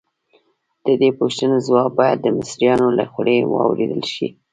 د 0.85 0.87
دې 1.01 1.09
پوښتنو 1.19 1.55
ځواب 1.67 1.89
باید 1.99 2.17
د 2.21 2.27
مصریانو 2.37 2.87
له 2.97 3.05
خولې 3.11 3.37
واورېدل 3.53 4.03
شي. 4.13 4.27